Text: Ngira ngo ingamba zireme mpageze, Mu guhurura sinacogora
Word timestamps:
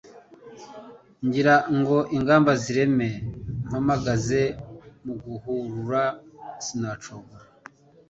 Ngira 1.25 1.55
ngo 1.77 1.97
ingamba 2.17 2.51
zireme 2.63 3.07
mpageze, 3.79 4.41
Mu 5.03 5.13
guhurura 5.23 6.03
sinacogora 6.65 7.45